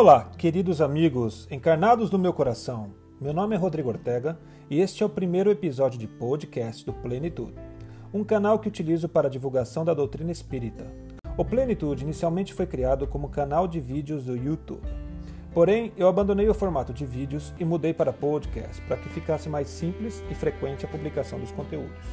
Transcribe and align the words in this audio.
Olá, 0.00 0.30
queridos 0.38 0.80
amigos 0.80 1.46
encarnados 1.50 2.10
no 2.10 2.18
meu 2.18 2.32
coração. 2.32 2.94
Meu 3.20 3.34
nome 3.34 3.54
é 3.54 3.58
Rodrigo 3.58 3.90
Ortega 3.90 4.38
e 4.70 4.80
este 4.80 5.02
é 5.02 5.06
o 5.06 5.10
primeiro 5.10 5.50
episódio 5.50 5.98
de 5.98 6.08
podcast 6.08 6.86
do 6.86 6.92
Plenitude, 6.94 7.52
um 8.10 8.24
canal 8.24 8.58
que 8.58 8.66
utilizo 8.66 9.10
para 9.10 9.28
a 9.28 9.30
divulgação 9.30 9.84
da 9.84 9.92
doutrina 9.92 10.32
espírita. 10.32 10.90
O 11.36 11.44
Plenitude 11.44 12.02
inicialmente 12.02 12.54
foi 12.54 12.66
criado 12.66 13.06
como 13.06 13.28
canal 13.28 13.68
de 13.68 13.78
vídeos 13.78 14.24
do 14.24 14.34
YouTube. 14.34 14.88
Porém, 15.52 15.92
eu 15.98 16.08
abandonei 16.08 16.48
o 16.48 16.54
formato 16.54 16.94
de 16.94 17.04
vídeos 17.04 17.52
e 17.58 17.64
mudei 17.66 17.92
para 17.92 18.10
podcast 18.10 18.80
para 18.86 18.96
que 18.96 19.10
ficasse 19.10 19.50
mais 19.50 19.68
simples 19.68 20.24
e 20.30 20.34
frequente 20.34 20.86
a 20.86 20.88
publicação 20.88 21.38
dos 21.38 21.52
conteúdos, 21.52 22.06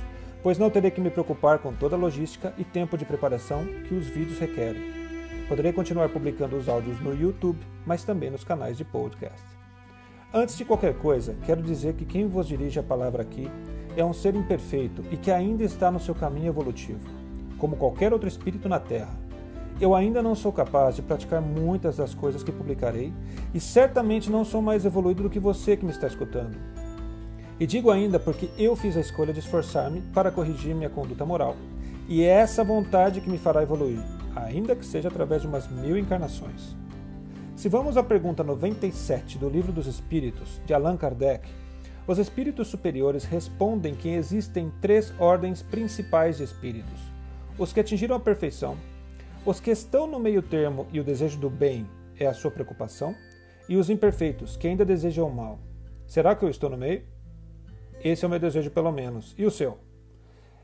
pois 0.43 0.59
não 0.59 0.69
terei 0.69 0.91
que 0.91 0.99
me 0.99 1.09
preocupar 1.09 1.59
com 1.59 1.71
toda 1.71 1.95
a 1.95 1.99
logística 1.99 2.53
e 2.57 2.65
tempo 2.65 2.97
de 2.97 3.05
preparação 3.05 3.65
que 3.87 3.95
os 3.95 4.07
vídeos 4.07 4.39
requerem. 4.39 5.06
Poderei 5.47 5.71
continuar 5.71 6.09
publicando 6.09 6.57
os 6.57 6.67
áudios 6.67 6.99
no 6.99 7.15
YouTube, 7.15 7.59
mas 7.85 8.03
também 8.03 8.29
nos 8.29 8.43
canais 8.43 8.75
de 8.75 8.83
podcast. 8.83 9.45
Antes 10.33 10.57
de 10.57 10.65
qualquer 10.65 10.93
coisa, 10.95 11.37
quero 11.45 11.61
dizer 11.61 11.93
que 11.93 12.03
quem 12.03 12.27
vos 12.27 12.45
dirige 12.45 12.79
a 12.79 12.83
palavra 12.83 13.21
aqui 13.21 13.49
é 13.95 14.03
um 14.03 14.11
ser 14.11 14.35
imperfeito 14.35 15.05
e 15.09 15.15
que 15.15 15.31
ainda 15.31 15.63
está 15.63 15.89
no 15.89 16.01
seu 16.01 16.13
caminho 16.13 16.49
evolutivo, 16.49 16.99
como 17.57 17.77
qualquer 17.77 18.11
outro 18.11 18.27
espírito 18.27 18.67
na 18.67 18.77
Terra. 18.77 19.17
Eu 19.79 19.95
ainda 19.95 20.21
não 20.21 20.35
sou 20.35 20.51
capaz 20.51 20.97
de 20.97 21.01
praticar 21.01 21.41
muitas 21.41 21.95
das 21.95 22.13
coisas 22.13 22.43
que 22.43 22.51
publicarei 22.51 23.13
e 23.53 23.59
certamente 23.61 24.29
não 24.29 24.43
sou 24.43 24.61
mais 24.61 24.83
evoluído 24.83 25.23
do 25.23 25.29
que 25.29 25.39
você 25.39 25.77
que 25.77 25.85
me 25.85 25.91
está 25.91 26.07
escutando. 26.07 26.57
E 27.57 27.65
digo 27.65 27.89
ainda 27.89 28.19
porque 28.19 28.49
eu 28.57 28.75
fiz 28.75 28.97
a 28.97 29.01
escolha 29.01 29.31
de 29.31 29.39
esforçar-me 29.39 30.01
para 30.13 30.29
corrigir 30.29 30.75
minha 30.75 30.89
conduta 30.89 31.25
moral. 31.25 31.55
E 32.09 32.21
é 32.21 32.27
essa 32.27 32.65
vontade 32.65 33.21
que 33.21 33.29
me 33.29 33.37
fará 33.37 33.63
evoluir, 33.63 33.99
ainda 34.43 34.75
que 34.75 34.85
seja 34.85 35.07
através 35.07 35.41
de 35.41 35.47
umas 35.47 35.69
mil 35.69 35.97
encarnações. 35.97 36.75
Se 37.55 37.69
vamos 37.69 37.97
à 37.97 38.03
pergunta 38.03 38.43
97 38.43 39.37
do 39.37 39.49
Livro 39.49 39.71
dos 39.71 39.87
Espíritos, 39.87 40.61
de 40.65 40.73
Allan 40.73 40.95
Kardec, 40.95 41.49
os 42.05 42.19
espíritos 42.19 42.67
superiores 42.67 43.25
respondem 43.25 43.95
que 43.95 44.09
existem 44.09 44.71
três 44.79 45.13
ordens 45.19 45.61
principais 45.61 46.37
de 46.37 46.43
espíritos: 46.43 47.01
os 47.57 47.73
que 47.73 47.79
atingiram 47.79 48.15
a 48.15 48.19
perfeição, 48.19 48.77
os 49.45 49.59
que 49.59 49.71
estão 49.71 50.07
no 50.07 50.19
meio 50.19 50.41
termo 50.41 50.87
e 50.91 50.99
o 50.99 51.03
desejo 51.03 51.39
do 51.39 51.49
bem 51.49 51.87
é 52.19 52.27
a 52.27 52.33
sua 52.33 52.51
preocupação, 52.51 53.15
e 53.67 53.75
os 53.75 53.89
imperfeitos, 53.89 54.55
que 54.55 54.67
ainda 54.67 54.85
desejam 54.85 55.27
o 55.27 55.33
mal. 55.33 55.59
Será 56.05 56.35
que 56.35 56.45
eu 56.45 56.49
estou 56.49 56.69
no 56.69 56.77
meio? 56.77 57.03
Esse 58.03 58.23
é 58.23 58.27
o 58.27 58.29
meu 58.29 58.39
desejo, 58.39 58.71
pelo 58.71 58.91
menos. 58.91 59.33
E 59.37 59.45
o 59.45 59.51
seu? 59.51 59.77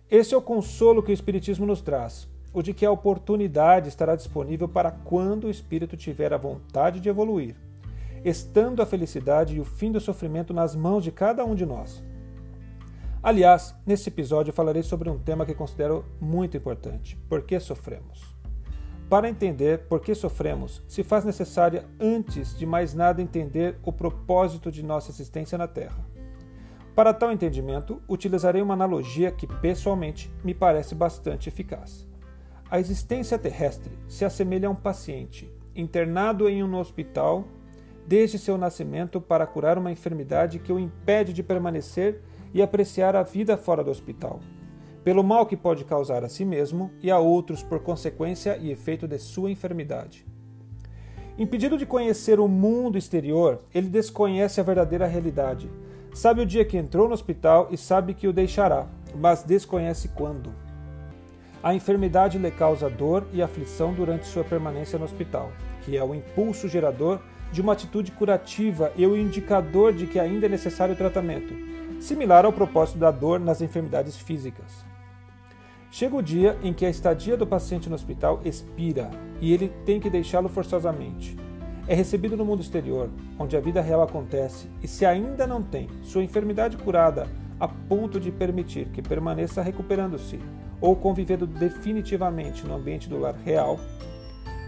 Esse 0.10 0.34
é 0.34 0.38
o 0.38 0.42
consolo 0.42 1.02
que 1.02 1.12
o 1.12 1.14
Espiritismo 1.14 1.66
nos 1.66 1.82
traz, 1.82 2.30
o 2.54 2.62
de 2.62 2.74
que 2.74 2.86
a 2.86 2.92
oportunidade 2.92 3.90
estará 3.90 4.16
disponível 4.16 4.70
para 4.70 4.92
quando 4.92 5.46
o 5.46 5.50
espírito 5.50 5.98
tiver 5.98 6.32
a 6.32 6.38
vontade 6.38 7.00
de 7.00 7.10
evoluir, 7.10 7.56
estando 8.24 8.82
a 8.82 8.86
felicidade 8.86 9.56
e 9.56 9.60
o 9.60 9.66
fim 9.66 9.92
do 9.92 10.00
sofrimento 10.00 10.54
nas 10.54 10.76
mãos 10.76 11.04
de 11.04 11.12
cada 11.12 11.44
um 11.44 11.56
de 11.56 11.66
nós. 11.66 12.04
Aliás, 13.22 13.74
nesse 13.86 14.10
episódio 14.10 14.54
falarei 14.54 14.84
sobre 14.84 15.10
um 15.10 15.18
tema 15.18 15.46
que 15.46 15.56
considero 15.56 16.06
muito 16.22 16.56
importante: 16.56 17.18
por 17.28 17.42
que 17.44 17.60
sofremos? 17.60 18.34
Para 19.10 19.30
entender 19.30 19.88
por 19.88 20.00
que 20.00 20.16
sofremos, 20.16 20.84
se 20.88 21.04
faz 21.04 21.24
necessária, 21.24 21.86
antes 22.00 22.58
de 22.58 22.66
mais 22.66 22.94
nada, 22.94 23.22
entender 23.22 23.78
o 23.84 23.92
propósito 23.92 24.72
de 24.72 24.84
nossa 24.84 25.12
existência 25.12 25.58
na 25.58 25.68
Terra. 25.68 26.04
Para 26.96 27.14
tal 27.14 27.32
entendimento, 27.32 28.02
utilizarei 28.08 28.62
uma 28.62 28.74
analogia 28.74 29.32
que, 29.32 29.48
pessoalmente, 29.48 30.32
me 30.44 30.54
parece 30.54 30.94
bastante 30.96 31.50
eficaz. 31.50 32.08
A 32.74 32.80
existência 32.80 33.38
terrestre 33.38 33.92
se 34.08 34.26
assemelha 34.26 34.68
a 34.68 34.72
um 34.72 34.76
paciente 34.76 35.48
internado 35.76 36.50
em 36.50 36.64
um 36.64 36.76
hospital 36.76 37.46
desde 38.08 38.40
seu 38.40 38.58
nascimento 38.58 39.22
para 39.22 39.46
curar 39.46 39.78
uma 39.78 39.92
enfermidade 39.92 40.58
que 40.58 40.74
o 40.74 40.80
impede 40.80 41.34
de 41.34 41.44
permanecer 41.44 42.24
e 42.52 42.64
apreciar 42.64 43.16
a 43.16 43.22
vida 43.22 43.56
fora 43.58 43.84
do 43.84 43.92
hospital, 43.92 44.40
pelo 45.04 45.24
mal 45.24 45.46
que 45.46 45.56
pode 45.56 45.86
causar 45.86 46.24
a 46.24 46.30
si 46.30 46.44
mesmo 46.44 46.90
e 47.00 47.12
a 47.12 47.20
outros 47.20 47.62
por 47.62 47.80
consequência 47.80 48.58
e 48.58 48.72
efeito 48.72 49.08
de 49.08 49.20
sua 49.20 49.52
enfermidade. 49.52 50.26
Impedido 51.38 51.78
de 51.78 51.86
conhecer 51.86 52.40
o 52.40 52.48
mundo 52.48 52.98
exterior, 52.98 53.60
ele 53.72 53.88
desconhece 53.88 54.60
a 54.60 54.64
verdadeira 54.64 55.06
realidade. 55.06 55.70
Sabe 56.12 56.42
o 56.42 56.46
dia 56.46 56.66
que 56.66 56.78
entrou 56.78 57.08
no 57.08 57.14
hospital 57.14 57.68
e 57.70 57.78
sabe 57.78 58.16
que 58.16 58.28
o 58.28 58.34
deixará, 58.34 58.88
mas 59.16 59.44
desconhece 59.44 60.08
quando. 60.08 60.63
A 61.64 61.74
enfermidade 61.74 62.38
lhe 62.38 62.52
causa 62.52 62.90
dor 62.90 63.26
e 63.32 63.42
aflição 63.42 63.94
durante 63.94 64.28
sua 64.28 64.44
permanência 64.44 65.00
no 65.00 65.06
hospital, 65.06 65.50
que 65.82 65.96
é 65.96 66.04
o 66.04 66.14
impulso 66.14 66.68
gerador 66.68 67.22
de 67.54 67.62
uma 67.62 67.72
atitude 67.72 68.12
curativa 68.12 68.92
e 68.98 69.08
o 69.08 69.16
indicador 69.16 69.94
de 69.94 70.06
que 70.06 70.20
ainda 70.20 70.46
é 70.46 70.50
necessário 70.50 70.94
tratamento, 70.94 71.56
similar 72.02 72.44
ao 72.44 72.52
propósito 72.52 73.00
da 73.00 73.12
dor 73.12 73.40
nas 73.40 73.62
enfermidades 73.62 74.18
físicas. 74.18 74.84
Chega 75.90 76.18
o 76.18 76.22
dia 76.22 76.58
em 76.62 76.74
que 76.74 76.86
a 76.86 76.90
estadia 76.90 77.38
do 77.38 77.48
paciente 77.48 77.88
no 77.88 77.96
hospital 77.96 78.42
expira 78.44 79.10
e 79.40 79.54
ele 79.54 79.70
tem 79.86 80.02
que 80.02 80.10
deixá-lo 80.10 80.50
forçosamente. 80.50 81.38
É 81.88 81.96
recebido 81.96 82.36
no 82.36 82.44
mundo 82.44 82.62
exterior, 82.62 83.10
onde 83.40 83.56
a 83.56 83.62
vida 83.62 83.80
real 83.80 84.02
acontece, 84.02 84.70
e 84.82 84.88
se 84.88 85.06
ainda 85.06 85.48
não 85.48 85.62
tem 85.64 85.88
sua 86.02 86.24
enfermidade 86.24 86.76
curada 86.76 87.26
a 87.64 87.68
ponto 87.70 88.20
de 88.20 88.30
permitir 88.30 88.90
que 88.90 89.02
permaneça 89.02 89.62
recuperando-se, 89.62 90.38
ou 90.82 90.98
convivendo 90.98 91.48
definitivamente 91.48 92.68
no 92.68 92.76
ambiente 92.76 93.08
do 93.08 93.18
lar 93.18 93.36
real, 93.36 93.80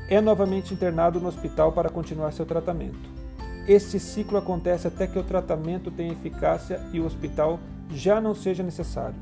é 0.07 0.21
novamente 0.21 0.73
internado 0.73 1.19
no 1.19 1.27
hospital 1.27 1.73
para 1.73 1.89
continuar 1.89 2.31
seu 2.31 2.45
tratamento. 2.45 3.09
Este 3.67 3.99
ciclo 3.99 4.37
acontece 4.37 4.87
até 4.87 5.07
que 5.07 5.19
o 5.19 5.23
tratamento 5.23 5.91
tenha 5.91 6.13
eficácia 6.13 6.81
e 6.93 7.01
o 7.01 7.05
hospital 7.05 7.59
já 7.91 8.21
não 8.21 8.33
seja 8.33 8.63
necessário. 8.63 9.19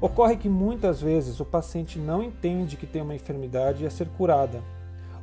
Ocorre 0.00 0.38
que 0.38 0.48
muitas 0.48 1.02
vezes 1.02 1.40
o 1.40 1.44
paciente 1.44 1.98
não 1.98 2.22
entende 2.22 2.78
que 2.78 2.86
tem 2.86 3.02
uma 3.02 3.14
enfermidade 3.14 3.84
a 3.84 3.90
ser 3.90 4.08
curada, 4.16 4.62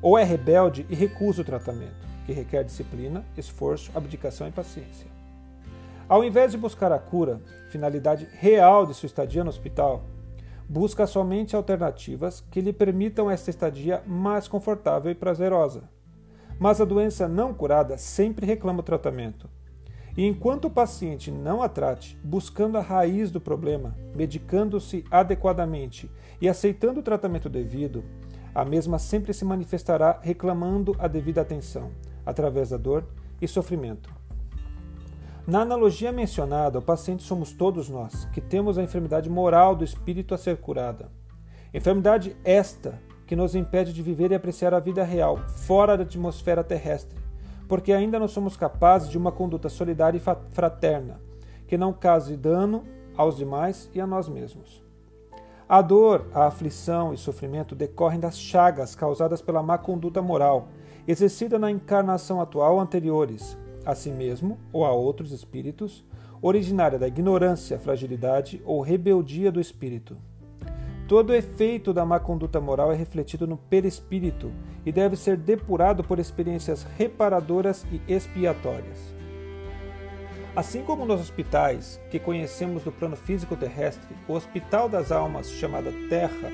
ou 0.03 0.19
é 0.19 0.23
rebelde 0.23 0.85
e 0.87 0.93
recusa 0.93 1.41
o 1.41 1.45
tratamento, 1.45 2.05
que 2.27 2.31
requer 2.31 2.63
disciplina, 2.63 3.25
esforço, 3.35 3.89
abdicação 3.95 4.47
e 4.47 4.51
paciência. 4.51 5.16
Ao 6.09 6.23
invés 6.23 6.53
de 6.53 6.57
buscar 6.57 6.89
a 6.93 6.99
cura, 6.99 7.41
finalidade 7.67 8.29
real 8.31 8.85
de 8.85 8.93
sua 8.93 9.07
estadia 9.07 9.43
no 9.43 9.49
hospital, 9.49 10.05
busca 10.69 11.05
somente 11.05 11.53
alternativas 11.53 12.39
que 12.49 12.61
lhe 12.61 12.71
permitam 12.71 13.29
esta 13.29 13.49
estadia 13.49 14.01
mais 14.07 14.47
confortável 14.47 15.11
e 15.11 15.15
prazerosa. 15.15 15.83
Mas 16.57 16.79
a 16.79 16.85
doença 16.85 17.27
não 17.27 17.53
curada 17.53 17.97
sempre 17.97 18.45
reclama 18.45 18.79
o 18.79 18.83
tratamento. 18.83 19.49
E 20.15 20.25
enquanto 20.25 20.65
o 20.65 20.71
paciente 20.71 21.29
não 21.29 21.61
a 21.61 21.67
trate, 21.67 22.17
buscando 22.23 22.77
a 22.77 22.81
raiz 22.81 23.29
do 23.29 23.41
problema, 23.41 23.93
medicando-se 24.15 25.03
adequadamente 25.11 26.09
e 26.39 26.47
aceitando 26.47 27.01
o 27.01 27.03
tratamento 27.03 27.49
devido, 27.49 28.01
a 28.55 28.63
mesma 28.63 28.97
sempre 28.97 29.33
se 29.33 29.43
manifestará 29.43 30.19
reclamando 30.23 30.95
a 30.97 31.07
devida 31.09 31.41
atenção, 31.41 31.91
através 32.25 32.69
da 32.69 32.77
dor 32.77 33.05
e 33.41 33.47
sofrimento. 33.47 34.16
Na 35.47 35.61
analogia 35.61 36.11
mencionada, 36.11 36.79
o 36.79 36.81
paciente 36.81 37.23
somos 37.23 37.53
todos 37.53 37.87
nós, 37.87 38.25
que 38.33 38.41
temos 38.41 38.77
a 38.77 38.83
enfermidade 38.83 39.29
moral 39.29 39.77
do 39.77 39.83
espírito 39.85 40.35
a 40.35 40.37
ser 40.37 40.57
curada. 40.57 41.09
Enfermidade 41.73 42.35
esta 42.43 43.01
que 43.25 43.33
nos 43.33 43.55
impede 43.55 43.93
de 43.93 44.03
viver 44.03 44.31
e 44.31 44.35
apreciar 44.35 44.73
a 44.73 44.79
vida 44.81 45.05
real, 45.05 45.37
fora 45.47 45.95
da 45.95 46.03
atmosfera 46.03 46.65
terrestre, 46.65 47.17
porque 47.65 47.93
ainda 47.93 48.19
não 48.19 48.27
somos 48.27 48.57
capazes 48.57 49.09
de 49.09 49.17
uma 49.17 49.31
conduta 49.31 49.69
solidária 49.69 50.17
e 50.17 50.51
fraterna, 50.51 51.21
que 51.65 51.77
não 51.77 51.93
cause 51.93 52.35
dano 52.35 52.83
aos 53.15 53.37
demais 53.37 53.89
e 53.95 54.01
a 54.01 54.05
nós 54.05 54.27
mesmos. 54.27 54.83
A 55.69 55.81
dor, 55.81 56.27
a 56.33 56.47
aflição 56.47 57.13
e 57.13 57.17
sofrimento 57.17 57.73
decorrem 57.73 58.19
das 58.19 58.37
chagas 58.37 58.95
causadas 58.95 59.41
pela 59.41 59.63
má 59.63 59.77
conduta 59.77 60.21
moral, 60.21 60.67
exercida 61.07 61.57
na 61.57 61.71
encarnação 61.71 62.41
atual 62.41 62.77
anteriores, 62.81 63.57
a 63.87 63.95
si 63.95 64.11
mesmo 64.11 64.59
ou 64.73 64.85
a 64.85 64.91
outros 64.91 65.31
espíritos, 65.31 66.03
originária 66.41 66.99
da 66.99 67.07
ignorância, 67.07 67.79
fragilidade 67.79 68.61
ou 68.65 68.81
rebeldia 68.81 69.49
do 69.49 69.61
espírito. 69.61 70.17
Todo 71.07 71.33
efeito 71.33 71.93
da 71.93 72.05
má 72.05 72.19
conduta 72.19 72.59
moral 72.59 72.91
é 72.91 72.95
refletido 72.95 73.47
no 73.47 73.55
perispírito 73.55 74.51
e 74.85 74.91
deve 74.91 75.15
ser 75.15 75.37
depurado 75.37 76.03
por 76.03 76.19
experiências 76.19 76.85
reparadoras 76.97 77.85
e 77.89 78.01
expiatórias. 78.11 79.15
Assim 80.53 80.83
como 80.83 81.05
nos 81.05 81.21
hospitais 81.21 81.97
que 82.11 82.19
conhecemos 82.19 82.83
do 82.83 82.91
plano 82.91 83.15
físico 83.15 83.55
terrestre, 83.55 84.13
o 84.27 84.33
Hospital 84.33 84.89
das 84.89 85.13
Almas, 85.13 85.49
chamada 85.49 85.93
Terra, 86.09 86.51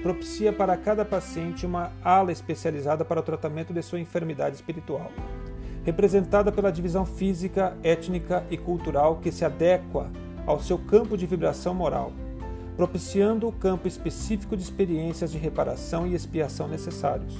propicia 0.00 0.52
para 0.52 0.76
cada 0.76 1.04
paciente 1.04 1.66
uma 1.66 1.90
ala 2.04 2.30
especializada 2.30 3.04
para 3.04 3.18
o 3.18 3.22
tratamento 3.22 3.72
de 3.74 3.82
sua 3.82 3.98
enfermidade 3.98 4.54
espiritual 4.54 5.10
representada 5.88 6.52
pela 6.52 6.70
divisão 6.70 7.06
física, 7.06 7.74
étnica 7.82 8.44
e 8.50 8.58
cultural 8.58 9.16
que 9.22 9.32
se 9.32 9.42
adequa 9.42 10.10
ao 10.44 10.60
seu 10.60 10.76
campo 10.76 11.16
de 11.16 11.24
vibração 11.24 11.72
moral, 11.72 12.12
propiciando 12.76 13.48
o 13.48 13.52
campo 13.52 13.88
específico 13.88 14.54
de 14.54 14.62
experiências 14.62 15.32
de 15.32 15.38
reparação 15.38 16.06
e 16.06 16.14
expiação 16.14 16.68
necessários. 16.68 17.34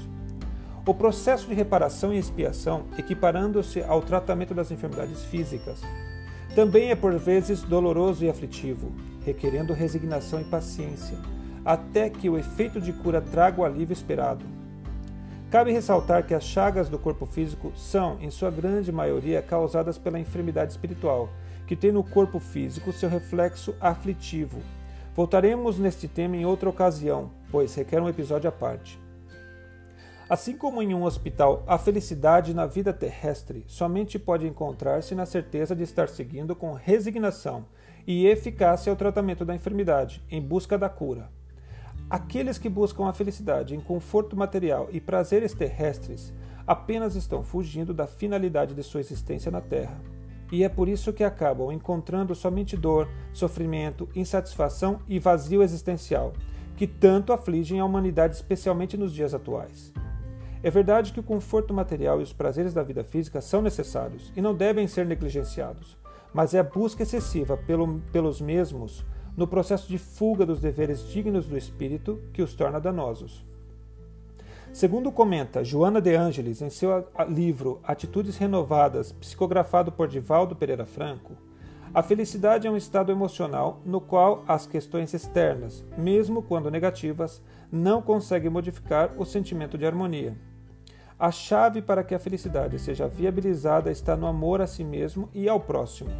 o 0.87 0.95
processo 0.95 1.47
de 1.47 1.53
reparação 1.53 2.11
e 2.15 2.17
expiação, 2.17 2.85
equiparando-se 2.97 3.83
ao 3.83 4.01
tratamento 4.01 4.55
das 4.55 4.71
enfermidades 4.71 5.23
físicas, 5.25 5.83
também 6.55 6.91
é 6.91 6.97
por 6.97 7.19
vezes 7.19 7.61
doloroso 7.61 8.25
e 8.25 8.31
aflitivo, 8.31 8.91
requerendo 9.27 9.75
resignação 9.75 10.41
e 10.41 10.45
paciência, 10.45 11.19
até 11.63 12.09
que 12.09 12.31
o 12.31 12.39
efeito 12.39 12.81
de 12.81 12.95
cura 12.95 13.21
traga 13.21 13.61
o 13.61 13.65
alívio 13.67 13.93
esperado. 13.93 14.43
Cabe 15.51 15.73
ressaltar 15.73 16.27
que 16.27 16.35
as 16.35 16.45
chagas 16.45 16.91
do 16.91 16.99
corpo 16.99 17.25
físico 17.25 17.73
são, 17.75 18.19
em 18.21 18.31
sua 18.31 18.51
grande 18.51 18.93
maioria, 18.93 19.41
causadas 19.41 19.97
pela 19.97 20.21
enfermidade 20.21 20.73
espiritual, 20.73 21.31
que 21.67 21.75
tem 21.75 21.91
no 21.91 22.05
corpo 22.05 22.39
físico 22.39 22.93
seu 22.93 23.09
reflexo 23.09 23.75
aflitivo. 23.81 24.61
Voltaremos 25.17 25.79
neste 25.79 26.07
tema 26.07 26.37
em 26.37 26.45
outra 26.45 26.69
ocasião, 26.69 27.31
pois 27.51 27.75
requer 27.75 27.99
um 28.03 28.11
episódio 28.11 28.47
à 28.47 28.53
parte. 28.53 29.01
Assim 30.29 30.55
como 30.55 30.83
em 30.83 30.93
um 30.93 31.05
hospital, 31.05 31.65
a 31.67 31.79
felicidade 31.79 32.53
na 32.53 32.67
vida 32.67 32.93
terrestre 32.93 33.65
somente 33.67 34.19
pode 34.19 34.47
encontrar-se 34.47 35.15
na 35.15 35.25
certeza 35.25 35.75
de 35.75 35.83
estar 35.83 36.11
seguindo 36.11 36.55
com 36.55 36.75
resignação 36.75 37.65
e 38.07 38.27
eficácia 38.27 38.93
o 38.93 38.97
tratamento 38.97 39.47
da 39.47 39.55
enfermidade, 39.55 40.23
em 40.31 40.43
busca 40.43 40.77
da 40.77 40.91
cura. 40.91 41.31
Aqueles 42.11 42.57
que 42.57 42.71
buscam 42.71 43.07
a 43.07 43.13
felicidade 43.13 43.77
em 43.77 43.81
conforto 43.81 44.35
material 44.35 44.89
e 44.91 44.99
prazeres 44.99 45.53
terrestres 45.53 46.33
apenas 46.67 47.15
estão 47.15 47.43
fugindo 47.43 47.93
da 47.93 48.07
finalidade 48.07 48.75
de 48.75 48.83
sua 48.83 49.01
existência 49.01 49.51
na 49.51 49.61
Terra. 49.61 50.01
E 50.51 50.65
é 50.65 50.71
por 50.71 50.89
isso 50.89 51.13
que 51.13 51.23
acabam 51.23 51.71
encontrando 51.71 52.35
somente 52.35 52.79
dor, 52.79 53.07
sofrimento, 53.31 54.09
insatisfação 54.15 55.01
e 55.07 55.19
vazio 55.19 55.63
existencial, 55.63 56.33
que 56.77 56.87
tanto 56.87 57.31
afligem 57.31 57.79
a 57.79 57.85
humanidade, 57.85 58.37
especialmente 58.37 58.97
nos 58.97 59.13
dias 59.13 59.35
atuais. 59.35 59.93
É 60.63 60.71
verdade 60.71 61.13
que 61.13 61.21
o 61.21 61.23
conforto 61.23 61.75
material 61.75 62.21
e 62.21 62.23
os 62.23 62.33
prazeres 62.33 62.73
da 62.73 62.83
vida 62.83 63.05
física 63.05 63.43
são 63.43 63.61
necessários 63.61 64.33
e 64.35 64.41
não 64.41 64.55
devem 64.55 64.89
ser 64.89 65.05
negligenciados, 65.05 65.95
mas 66.33 66.55
é 66.55 66.59
a 66.59 66.65
busca 66.65 67.03
excessiva 67.03 67.55
pelo, 67.55 68.01
pelos 68.11 68.41
mesmos 68.41 69.05
no 69.39 69.47
processo 69.47 69.89
de 69.89 69.99
fuga 69.99 70.45
dos 70.45 70.59
deveres 70.59 71.09
dignos 71.09 71.47
do 71.47 71.57
espírito 71.57 72.21
que 72.33 72.43
os 72.43 72.55
torna 72.55 72.81
danosos. 72.81 73.47
Segundo 74.73 75.13
comenta 75.13 75.63
Joana 75.63 76.01
de 76.01 76.13
Ângeles 76.17 76.61
em 76.61 76.69
seu 76.69 77.07
livro 77.29 77.79
Atitudes 77.85 78.37
Renovadas, 78.37 79.13
psicografado 79.13 79.93
por 79.93 80.09
Divaldo 80.09 80.57
Pereira 80.57 80.85
Franco, 80.85 81.35
a 81.95 82.03
felicidade 82.03 82.67
é 82.67 82.71
um 82.71 82.77
estado 82.77 83.13
emocional 83.13 83.81
no 83.87 84.01
qual 84.01 84.43
as 84.49 84.67
questões 84.67 85.15
externas, 85.15 85.85
mesmo 85.97 86.43
quando 86.43 86.69
negativas, 86.69 87.41
não 87.71 88.03
conseguem 88.03 88.51
modificar 88.51 89.13
o 89.17 89.25
sentimento 89.25 89.79
de 89.79 89.87
harmonia. 89.87 90.37
A 91.17 91.31
chave 91.31 91.81
para 91.81 92.03
que 92.03 92.15
a 92.15 92.19
felicidade 92.19 92.77
seja 92.81 93.07
viabilizada 93.07 93.89
está 93.89 94.17
no 94.17 94.27
amor 94.27 94.61
a 94.61 94.67
si 94.67 94.83
mesmo 94.83 95.29
e 95.33 95.49
ao 95.49 95.61
próximo, 95.61 96.11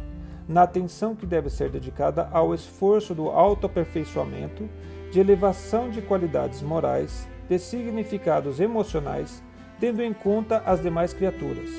na 0.49 0.63
atenção 0.63 1.15
que 1.15 1.27
deve 1.27 1.47
ser 1.47 1.69
dedicada 1.69 2.27
ao 2.31 2.55
esforço 2.55 3.13
do 3.13 3.29
autoaperfeiçoamento, 3.29 4.67
de 5.11 5.19
elevação 5.19 5.91
de 5.91 6.01
qualidades 6.01 6.63
morais, 6.63 7.29
de 7.47 7.59
significados 7.59 8.59
emocionais, 8.59 9.43
tendo 9.79 10.01
em 10.01 10.11
conta 10.11 10.63
as 10.65 10.81
demais 10.81 11.13
criaturas. 11.13 11.69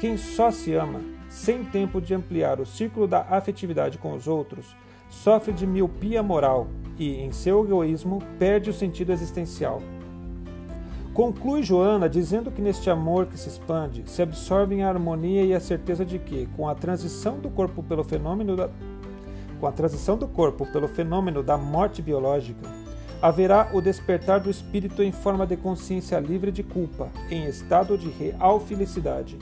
Quem 0.00 0.16
só 0.16 0.50
se 0.50 0.72
ama, 0.72 1.02
sem 1.28 1.62
tempo 1.64 2.00
de 2.00 2.14
ampliar 2.14 2.60
o 2.60 2.66
círculo 2.66 3.06
da 3.06 3.20
afetividade 3.28 3.98
com 3.98 4.14
os 4.14 4.26
outros, 4.26 4.74
sofre 5.10 5.52
de 5.52 5.66
miopia 5.66 6.22
moral 6.22 6.66
e, 6.98 7.16
em 7.16 7.30
seu 7.30 7.62
egoísmo, 7.62 8.22
perde 8.38 8.70
o 8.70 8.74
sentido 8.74 9.12
existencial. 9.12 9.82
Conclui 11.18 11.64
Joana 11.64 12.08
dizendo 12.08 12.48
que 12.48 12.62
neste 12.62 12.88
amor 12.88 13.26
que 13.26 13.36
se 13.36 13.48
expande 13.48 14.04
se 14.06 14.22
absorvem 14.22 14.84
a 14.84 14.88
harmonia 14.88 15.44
e 15.44 15.52
a 15.52 15.58
certeza 15.58 16.06
de 16.06 16.16
que, 16.16 16.46
com 16.56 16.68
a 16.68 16.76
transição 16.76 17.40
do 17.40 17.50
corpo 17.50 17.82
pelo 17.82 18.04
fenômeno 18.04 18.54
da 18.54 18.70
com 19.58 19.66
a 19.66 19.72
transição 19.72 20.16
do 20.16 20.28
corpo 20.28 20.64
pelo 20.66 20.86
fenômeno 20.86 21.42
da 21.42 21.58
morte 21.58 22.00
biológica, 22.00 22.68
haverá 23.20 23.68
o 23.74 23.80
despertar 23.80 24.38
do 24.38 24.48
espírito 24.48 25.02
em 25.02 25.10
forma 25.10 25.44
de 25.44 25.56
consciência 25.56 26.20
livre 26.20 26.52
de 26.52 26.62
culpa, 26.62 27.08
em 27.28 27.46
estado 27.46 27.98
de 27.98 28.08
real 28.08 28.60
felicidade. 28.60 29.36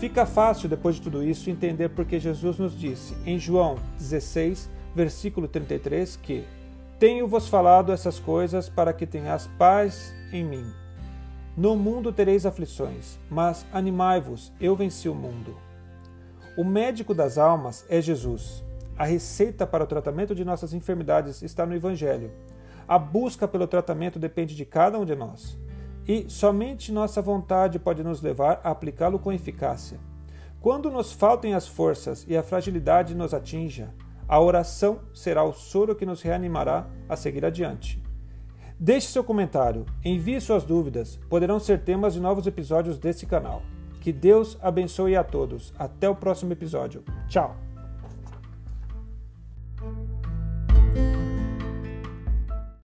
Fica 0.00 0.26
fácil, 0.26 0.68
depois 0.68 0.96
de 0.96 1.02
tudo 1.02 1.22
isso, 1.22 1.48
entender 1.48 1.90
porque 1.90 2.18
Jesus 2.18 2.58
nos 2.58 2.76
disse, 2.76 3.16
em 3.24 3.38
João 3.38 3.76
16, 3.96 4.68
versículo 4.92 5.46
33, 5.46 6.16
que 6.16 6.44
Tenho-vos 6.98 7.46
falado 7.46 7.92
essas 7.92 8.18
coisas 8.18 8.68
para 8.68 8.92
que 8.92 9.06
tenhas 9.06 9.46
paz 9.56 10.12
em 10.32 10.44
mim. 10.44 10.66
No 11.56 11.76
mundo 11.76 12.12
tereis 12.12 12.44
aflições, 12.44 13.20
mas 13.30 13.64
animai-vos, 13.72 14.52
eu 14.60 14.74
venci 14.74 15.08
o 15.08 15.14
mundo. 15.14 15.56
O 16.56 16.64
médico 16.64 17.14
das 17.14 17.38
almas 17.38 17.86
é 17.88 18.00
Jesus. 18.00 18.64
A 18.98 19.04
receita 19.04 19.64
para 19.64 19.84
o 19.84 19.86
tratamento 19.86 20.34
de 20.34 20.44
nossas 20.44 20.74
enfermidades 20.74 21.40
está 21.40 21.64
no 21.64 21.76
Evangelho. 21.76 22.32
A 22.88 22.98
busca 22.98 23.46
pelo 23.46 23.68
tratamento 23.68 24.18
depende 24.18 24.56
de 24.56 24.64
cada 24.64 24.98
um 24.98 25.04
de 25.04 25.14
nós. 25.14 25.56
E 26.04 26.28
somente 26.28 26.90
nossa 26.90 27.22
vontade 27.22 27.78
pode 27.78 28.02
nos 28.02 28.20
levar 28.20 28.60
a 28.64 28.70
aplicá-lo 28.70 29.20
com 29.20 29.32
eficácia. 29.32 30.00
Quando 30.60 30.90
nos 30.90 31.12
faltem 31.12 31.54
as 31.54 31.68
forças 31.68 32.26
e 32.28 32.36
a 32.36 32.42
fragilidade 32.42 33.14
nos 33.14 33.32
atinja, 33.32 33.94
a 34.28 34.40
oração 34.40 35.00
será 35.14 35.42
o 35.42 35.52
soro 35.52 35.96
que 35.96 36.04
nos 36.04 36.20
reanimará 36.20 36.86
a 37.08 37.16
seguir 37.16 37.44
adiante. 37.44 38.02
Deixe 38.78 39.08
seu 39.08 39.24
comentário, 39.24 39.86
envie 40.04 40.40
suas 40.40 40.62
dúvidas, 40.62 41.18
poderão 41.28 41.58
ser 41.58 41.82
temas 41.82 42.14
de 42.14 42.20
novos 42.20 42.46
episódios 42.46 42.98
desse 42.98 43.26
canal. 43.26 43.62
Que 44.00 44.12
Deus 44.12 44.56
abençoe 44.60 45.16
a 45.16 45.24
todos. 45.24 45.74
Até 45.76 46.08
o 46.08 46.14
próximo 46.14 46.52
episódio. 46.52 47.02
Tchau! 47.26 47.67